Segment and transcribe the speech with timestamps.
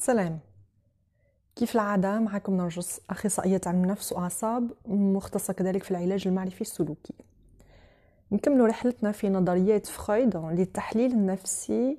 [0.00, 0.38] سلام.
[1.56, 7.14] كيف العادة معكم نرجس أخصائية علم نفس وأعصاب مختصة كذلك في العلاج المعرفي السلوكي.
[8.32, 11.98] نكمل رحلتنا في نظريات فرويد للتحليل النفسي.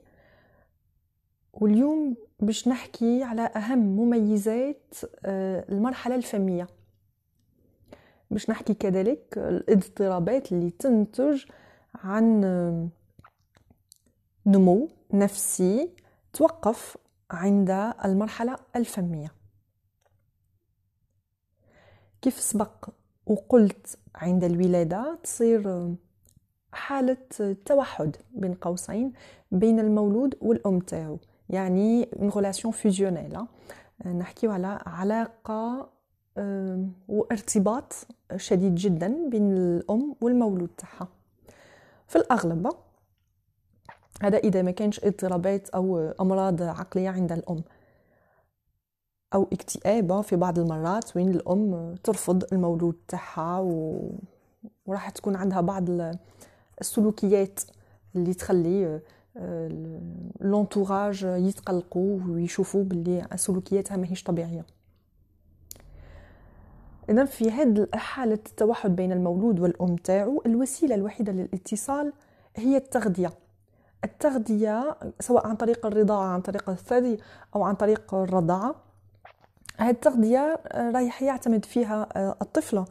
[1.54, 4.96] واليوم باش نحكي على أهم مميزات
[5.26, 6.68] آه، المرحلة الفمية.
[8.32, 11.46] باش نحكي كذلك الاضطرابات اللي تنتج
[11.96, 12.88] عن آه،
[14.46, 15.90] نمو نفسي
[16.34, 16.98] توقف
[17.32, 17.70] عند
[18.06, 19.32] المرحلة الفمية.
[22.22, 22.90] كيف سبق
[23.26, 25.96] وقلت عند الولادة تصير
[26.72, 27.18] حالة
[27.66, 29.14] توحد بين قوسين
[29.52, 31.20] بين المولود والأم تاعو
[31.50, 33.38] يعني une relation fusionnelle
[34.06, 35.90] نحكيو على علاقة
[37.08, 37.94] وارتباط
[38.36, 41.08] شديد جدا بين الأم والمولود تاعها.
[42.08, 42.72] في الأغلب
[44.22, 47.64] هذا إذا ما كانش اضطرابات أو أمراض عقلية عند الأم.
[49.34, 54.10] أو اكتئاب في بعض المرات وين الأم ترفض المولود تاعها و...
[54.86, 55.86] وراح تكون عندها بعض
[56.82, 57.60] السلوكيات
[58.16, 59.02] اللي تخلي
[60.42, 64.66] لونتوراج يتقلقوا ويشوفوا باللي سلوكياتها ماهيش طبيعية.
[67.10, 72.14] اذا في هذه حاله التوحد بين المولود والأم تاعو الوسيلة الوحيدة للاتصال
[72.56, 73.34] هي التغذية.
[74.04, 77.20] التغذية سواء عن طريق الرضاعة عن طريق الثدي
[77.56, 78.76] أو عن طريق الرضاعة
[79.78, 82.86] هذه التغذية رايح يعتمد فيها آه، الطفلة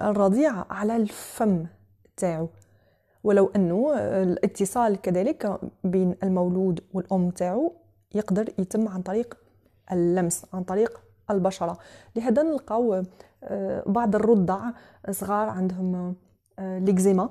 [0.00, 1.66] الرضيعة على الفم
[2.16, 2.48] تاعو.
[3.24, 7.72] ولو أنه الاتصال كذلك بين المولود والأم تاعو
[8.14, 9.38] يقدر يتم عن طريق
[9.92, 11.78] اللمس عن طريق البشرة.
[12.16, 13.02] لهذا نلقاو
[13.44, 14.70] آه، بعض الرضع
[15.10, 16.16] صغار عندهم
[16.58, 17.30] ليكزيما آه،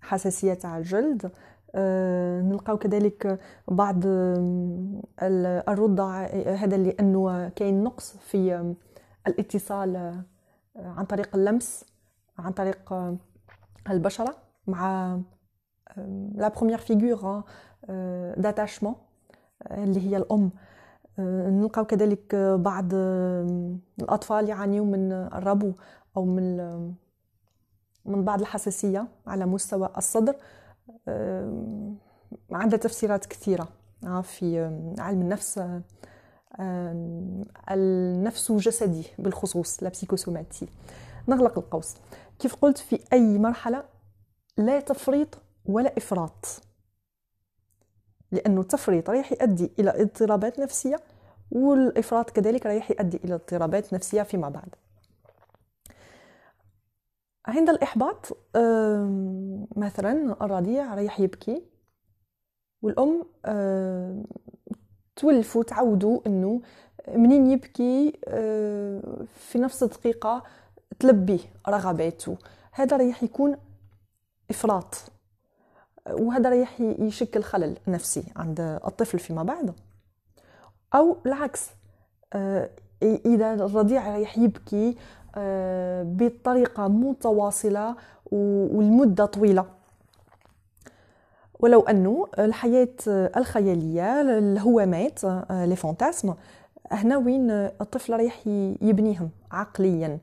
[0.00, 1.30] حساسية تاع الجلد آه،
[2.42, 4.00] نلقاو كذلك بعض
[5.68, 8.74] الرضع هذا لأنه كاين نقص في
[9.26, 10.24] الاتصال آه،
[10.76, 11.84] عن طريق اللمس
[12.38, 12.94] عن طريق
[13.90, 14.36] البشرة
[14.66, 15.18] مع
[16.34, 17.42] لا بروميير فيغور
[18.36, 18.94] داتاشمون
[19.70, 20.50] اللي هي الأم.
[21.18, 22.94] آه، نلقاو كذلك بعض
[24.00, 25.72] الأطفال يعانيوا من الربو
[26.16, 26.56] أو من
[28.04, 30.36] من بعض الحساسية على مستوى الصدر.
[32.50, 33.68] عندها تفسيرات كثيرة
[34.06, 34.60] آه، في
[34.98, 35.60] علم النفس
[37.70, 40.68] النفس جسدي بالخصوص لا بسيكوسوماتي
[41.28, 41.96] نغلق القوس.
[42.38, 43.84] كيف قلت في أي مرحلة
[44.56, 46.46] لا تفريط ولا إفراط.
[48.32, 51.00] لأنه التفريط رايح يؤدي إلى اضطرابات نفسية
[51.50, 54.74] والإفراط كذلك رايح يؤدي إلى اضطرابات نفسية فيما بعد.
[57.46, 58.36] عند الإحباط
[59.76, 61.62] مثلا الرضيع رايح يبكي
[62.82, 63.24] والأم
[65.16, 66.62] تولفوا تعودوا أنه
[67.08, 68.12] منين يبكي
[69.26, 70.42] في نفس الدقيقة
[70.98, 72.36] تلبي رغباته.
[72.72, 73.56] هذا رايح يكون
[74.50, 74.94] إفراط
[76.10, 79.74] وهذا رايح يشكل خلل نفسي عند الطفل فيما بعد.
[80.94, 81.70] أو العكس
[83.02, 84.94] إذا الرضيع رايح يبكي آه،
[86.02, 87.96] بطريقة متواصلة
[88.32, 89.66] والمدة طويلة.
[91.60, 92.88] ولو أنه الحياة
[93.36, 96.34] الخيالية الهوامات آه، لي فانتاسم
[96.92, 98.46] هنا وين الطفل رايح
[98.82, 100.18] يبنيهم عقليا.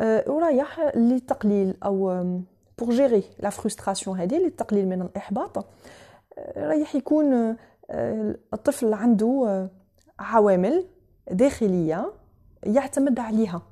[0.00, 2.24] آه، ورايح للتقليل أو
[2.78, 5.66] pour gérer la frustration هذه للتقليل من الإحباط.
[6.56, 7.56] رايح يكون
[8.52, 9.68] الطفل عنده
[10.18, 10.84] عوامل
[11.30, 12.12] داخلية
[12.62, 13.62] يعتمد عليها.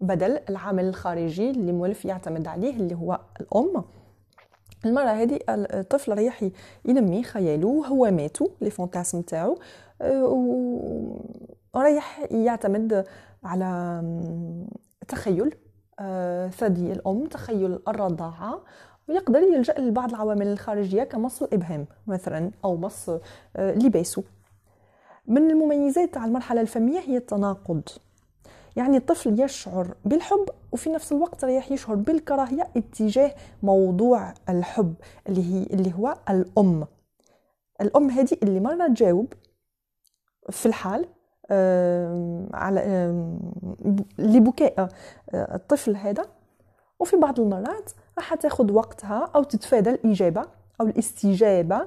[0.00, 3.84] بدل العامل الخارجي اللي مولف يعتمد عليه اللي هو الأم.
[4.86, 6.50] المرة هذه الطفل رايح
[6.84, 9.58] ينمي خياله هو ماتو لي فونتاسم تاعو
[11.74, 13.04] ورايح يعتمد
[13.44, 14.02] على
[15.08, 15.54] تخيل
[16.00, 18.64] آه، ثدي الأم تخيل الرضاعة
[19.08, 23.20] ويقدر يلجأ لبعض العوامل الخارجية كمص الابهام مثلا أو مص آه،
[23.56, 24.22] لباسه.
[25.26, 27.82] من المميزات تاع المرحلة الفميه هي التناقض.
[28.76, 34.94] يعني الطفل يشعر بالحب وفي نفس الوقت رايح يشعر بالكراهية اتجاه موضوع الحب
[35.28, 36.86] اللي هي اللي هو الأم.
[37.80, 39.32] الأم هذه اللي مرة تجاوب
[40.50, 41.08] في الحال
[42.54, 42.80] على
[44.18, 44.88] لبكاء
[45.34, 46.26] آه، الطفل هذا.
[47.00, 50.44] وفي بعض المرات راح تاخذ وقتها أو تتفادى الإجابة
[50.80, 51.86] أو الاستجابة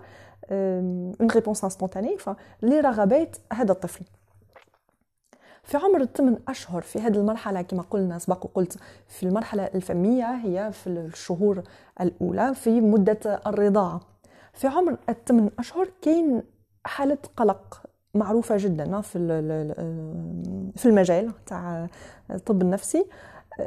[0.52, 2.18] une réponse instantanée
[2.62, 4.06] لرغبات هذا الطفل.
[5.70, 8.78] في عمر الثمان أشهر في هذه المرحلة كما قلنا سبق وقلت
[9.08, 11.64] في المرحلة الفمية هي في الشهور
[12.02, 14.02] الأولى في مدة الرضاعة
[14.54, 16.44] في عمر الثمان أشهر كاين
[16.86, 17.82] حالة قلق
[18.16, 19.20] معروفة جدا في
[20.76, 21.88] في المجال تاع
[22.32, 23.06] الطب النفسي.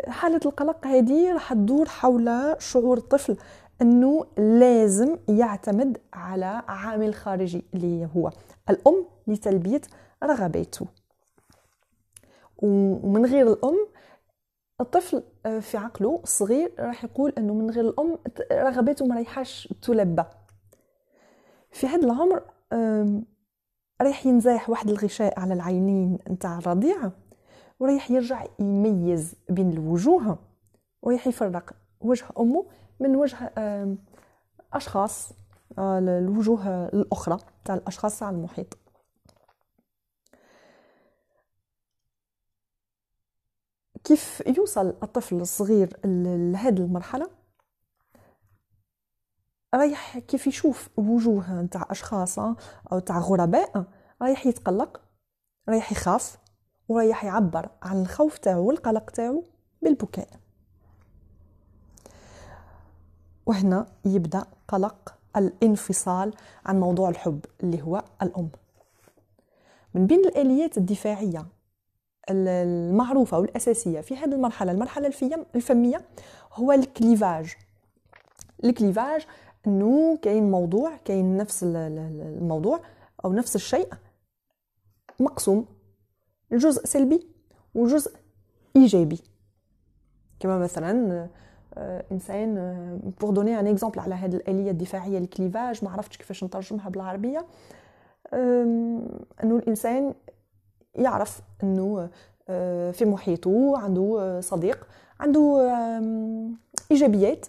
[0.09, 3.37] حالة القلق هذه راح تدور حول شعور الطفل
[3.83, 8.31] إنه لازم يعتمد على عامل خارجي اللي هو
[8.71, 9.81] الأم لتلبية
[10.25, 10.87] رغباته.
[12.63, 13.87] ومن غير الأم
[14.81, 15.23] الطفل
[15.61, 18.19] في عقله الصغير راح يقول إنه من غير الأم
[18.53, 20.25] رغباته ما رايحاش تلبى
[21.71, 22.43] في هذا العمر
[24.03, 27.11] رايح ينزاح واحد الغشاء على العينين نتاع الرضيع
[27.81, 30.39] ورايح يرجع يميز بين الوجوه
[31.03, 32.65] ورايح يفرق وجه أمه
[33.01, 33.53] من وجه
[34.73, 35.33] أشخاص
[35.79, 38.79] آه، الوجوه الأخرى تاع الأشخاص على المحيط.
[44.05, 47.31] كيف يوصل الطفل الصغير لهذه المرحلة؟
[49.75, 52.39] رايح كيف يشوف وجوه نتاع أشخاص
[52.93, 53.85] أو تاع غرباء
[54.23, 55.01] رايح يتقلق
[55.69, 56.39] رايح يخاف
[56.89, 59.45] ورايح يعبر عن الخوف تاعو والقلق تاعو
[59.83, 60.29] بالبكاء.
[63.47, 66.35] وهنا يبدأ قلق الانفصال
[66.67, 68.51] عن موضوع الحب اللي هو الأم.
[69.95, 71.47] من بين الآليات الدفاعية
[72.31, 75.13] المعروفة والأساسية في هذه المرحلة المرحلة
[75.55, 76.01] الفمية
[76.53, 77.55] هو الكليفاج.
[78.65, 79.27] الكليفاج
[79.67, 82.81] إنه كاين موضوع كاين نفس الموضوع
[83.25, 83.89] أو نفس الشيء
[85.21, 85.67] مقسوم.
[86.53, 87.27] الجزء سلبي
[87.75, 88.17] وجزء
[88.77, 89.21] إيجابي.
[90.41, 91.29] كما مثلا
[91.75, 92.55] آه، إنسان
[93.21, 97.47] pour donner un exemple على هذه الآلية الدفاعية ال clivage ما عرفتش كيفاش نترجمها بالعربية.
[98.33, 100.15] إنه الإنسان
[100.95, 102.09] يعرف إنه
[102.49, 104.87] آه، في محيطه عنده صديق
[105.21, 105.71] عنده
[106.91, 107.47] إيجابيات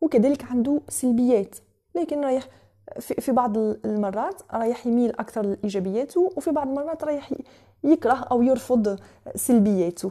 [0.00, 1.56] وكذلك عنده سلبيات.
[1.94, 2.48] لكن رايح
[2.98, 7.32] في بعض المرات رايح يميل أكثر لإيجابياته وفي بعض المرات رايح
[7.84, 8.98] يكره أو يرفض
[9.34, 10.10] سلبياته.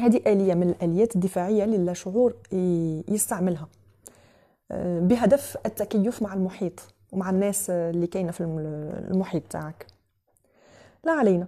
[0.00, 2.34] هذه آلية من الآليات الدفاعية اللي اللاشعور
[3.08, 3.68] يستعملها.
[4.70, 6.80] آه، بهدف التكيف مع المحيط
[7.12, 8.40] ومع الناس اللي كاينة في
[9.10, 9.86] المحيط تاعك.
[11.04, 11.46] لا علينا.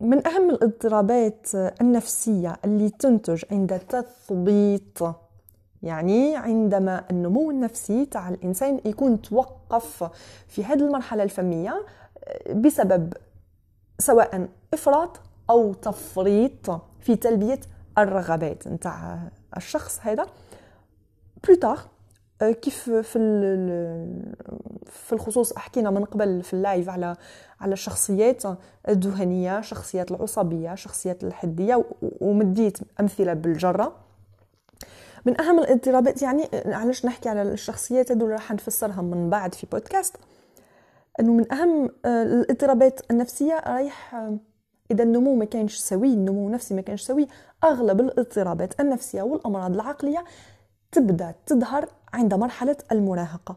[0.00, 5.14] من أهم الاضطرابات النفسية اللي تنتج عند تثبيط
[5.82, 10.10] يعني عندما النمو النفسي تاع الإنسان يكون توقف
[10.48, 11.86] في هذه المرحلة الفمية
[12.24, 13.12] آه، بسبب
[13.98, 15.20] سواء إفراط
[15.50, 17.60] أو تفريط في تلبية
[17.98, 19.18] الرغبات نتاع
[19.56, 20.26] الشخص هذا.
[21.44, 21.78] بلوتار
[22.42, 23.18] آه، كيف في
[24.94, 27.16] في الخصوص حكينا من قبل في اللايف على
[27.60, 28.42] على الشخصيات
[28.88, 33.96] الذهنيه شخصيات العصبية شخصيات الحدية ومديت أمثلة بالجرة.
[35.26, 40.16] من أهم الاضطرابات يعني علاش نحكي على الشخصيات هذول راح نفسرها من بعد في بودكاست؟
[41.20, 44.38] إنه من أهم آه، الاضطرابات النفسية رايح آه،
[44.90, 47.28] إذا النمو ما كانش سوي النمو النفسي ما كانش سوي
[47.64, 50.24] أغلب الاضطرابات النفسية والأمراض العقلية
[50.92, 53.56] تبدأ تظهر عند مرحلة المراهقة.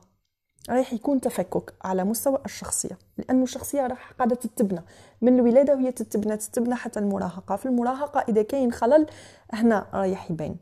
[0.70, 4.84] رايح يكون تفكك على مستوى الشخصية لأنه الشخصية راح قاعدة تتبنى.
[5.22, 7.56] من الولادة وهي تتبنى تتبنى حتى المراهقة.
[7.56, 9.06] في المراهقة إذا كاين خلل
[9.54, 10.56] هنا رايح يبان.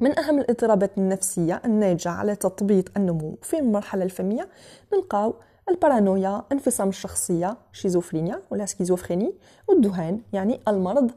[0.00, 4.48] من أهم الاضطرابات النفسية الناتجة على تطبيط النمو في المرحلة الفمية
[4.92, 5.34] نلقاو
[5.68, 9.34] البارانويا انفصام الشخصية شيزوفرينيا ولا schizophrénie
[9.68, 11.10] والذهان يعني المرض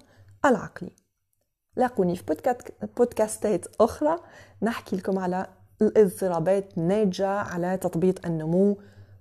[0.45, 0.91] العقلي.
[1.75, 2.23] لاقوني في
[2.97, 4.15] بودكاستات أخرى.
[4.61, 5.47] نحكي لكم على
[5.81, 8.77] الاضطرابات الناتجة على تثبيط النمو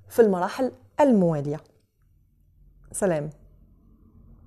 [0.09, 1.61] في المراحل الموالية.
[2.93, 3.31] سلام.